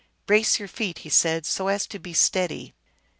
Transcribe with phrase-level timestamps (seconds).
[0.25, 2.73] "Brace your feet," he said," so as to be steady."